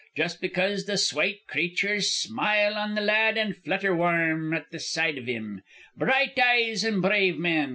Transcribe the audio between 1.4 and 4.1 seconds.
creatures smile on the lad an' flutter